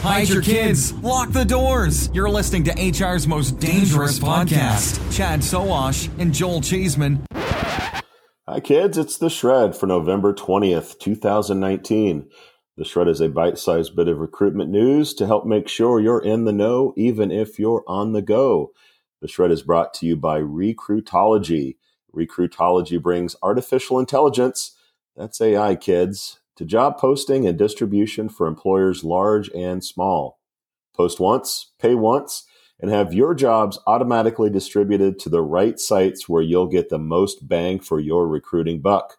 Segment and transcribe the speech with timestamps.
[0.00, 2.10] hide your kids, lock the doors.
[2.14, 4.98] You're listening to HR's most dangerous podcast.
[5.14, 7.24] Chad Sowash and Joel Cheesman.
[8.48, 8.98] Hi, kids.
[8.98, 12.28] It's The Shred for November 20th, 2019.
[12.76, 16.22] The Shred is a bite sized bit of recruitment news to help make sure you're
[16.22, 18.72] in the know, even if you're on the go.
[19.20, 21.76] The Shred is brought to you by Recruitology.
[22.14, 24.76] Recruitology brings artificial intelligence,
[25.16, 30.38] that's AI, kids, to job posting and distribution for employers large and small.
[30.94, 32.44] Post once, pay once,
[32.78, 37.48] and have your jobs automatically distributed to the right sites where you'll get the most
[37.48, 39.16] bang for your recruiting buck.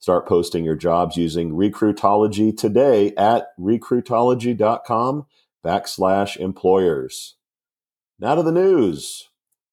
[0.00, 5.26] Start posting your jobs using Recruitology today at recruitology.com
[5.64, 7.36] backslash employers.
[8.18, 9.28] Now to the news.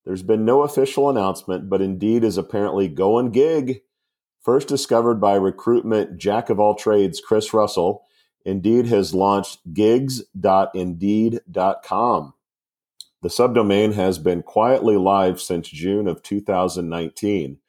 [0.06, 3.82] There's been no official announcement, but Indeed is apparently going gig
[4.50, 8.02] First discovered by recruitment jack of all trades Chris Russell,
[8.44, 12.34] Indeed has launched gigs.indeed.com.
[13.22, 17.60] The subdomain has been quietly live since June of 2019.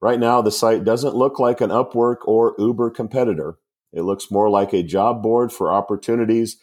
[0.00, 3.58] Right now, the site doesn't look like an Upwork or Uber competitor.
[3.92, 6.58] It looks more like a job board for opportunities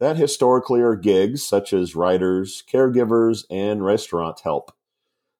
[0.00, 4.72] that historically are gigs such as writers, caregivers, and restaurant help.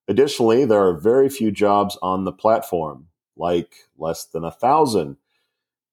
[0.06, 3.06] Additionally, there are very few jobs on the platform
[3.36, 5.16] like less than a thousand.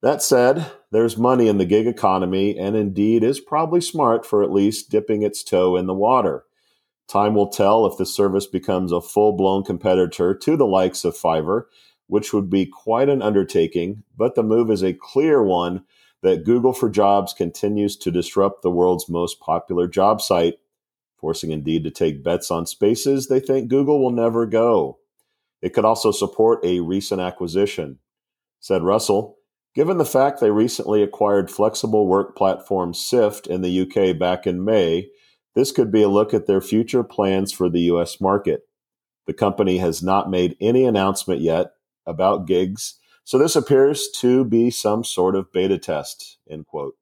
[0.01, 4.51] That said, there's money in the gig economy, and Indeed is probably smart for at
[4.51, 6.43] least dipping its toe in the water.
[7.07, 11.15] Time will tell if the service becomes a full blown competitor to the likes of
[11.15, 11.63] Fiverr,
[12.07, 15.83] which would be quite an undertaking, but the move is a clear one
[16.21, 20.55] that Google for Jobs continues to disrupt the world's most popular job site,
[21.17, 24.99] forcing Indeed to take bets on spaces they think Google will never go.
[25.63, 27.99] It could also support a recent acquisition.
[28.59, 29.37] Said Russell,
[29.73, 34.65] given the fact they recently acquired flexible work platform Syft in the UK back in
[34.65, 35.07] May,
[35.55, 38.63] this could be a look at their future plans for the US market.
[39.25, 41.71] The company has not made any announcement yet
[42.05, 46.95] about gigs, so this appears to be some sort of beta test, end quote.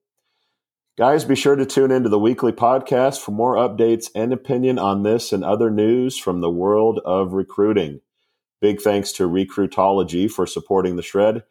[1.00, 5.02] Guys, be sure to tune into the weekly podcast for more updates and opinion on
[5.02, 8.02] this and other news from the world of recruiting.
[8.62, 11.44] Big thanks to Recruitology for supporting the shred.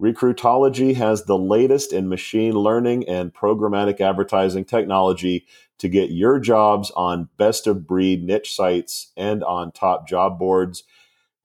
[0.00, 5.46] Recruitology has the latest in machine learning and programmatic advertising technology
[5.78, 10.84] to get your jobs on best of breed niche sites and on top job boards.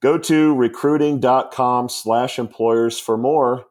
[0.00, 3.66] Go to recruiting.com slash employers for more.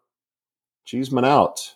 [0.86, 1.76] Cheesman out.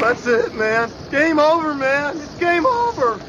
[0.00, 0.90] That's it, man.
[1.10, 2.16] Game over, man.
[2.16, 3.20] It's game over.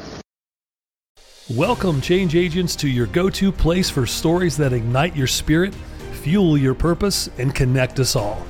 [1.50, 5.74] Welcome, change agents, to your go to place for stories that ignite your spirit,
[6.22, 8.46] fuel your purpose, and connect us all.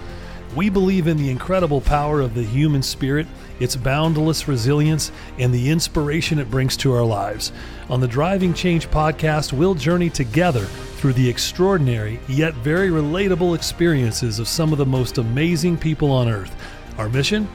[0.54, 3.26] We believe in the incredible power of the human spirit,
[3.58, 7.50] its boundless resilience, and the inspiration it brings to our lives.
[7.90, 14.38] On the Driving Change podcast, we'll journey together through the extraordinary yet very relatable experiences
[14.38, 16.54] of some of the most amazing people on earth.
[16.98, 17.48] Our mission?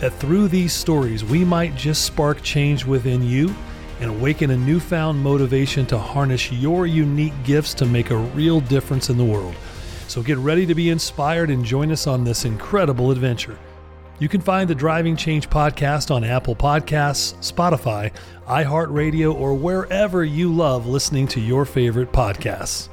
[0.00, 3.54] That through these stories we might just spark change within you
[4.00, 9.10] and awaken a newfound motivation to harness your unique gifts to make a real difference
[9.10, 9.54] in the world.
[10.08, 13.58] So get ready to be inspired and join us on this incredible adventure.
[14.18, 18.12] You can find the Driving Change podcast on Apple Podcasts, Spotify,
[18.46, 22.88] iHeartRadio, or wherever you love listening to your favorite podcasts.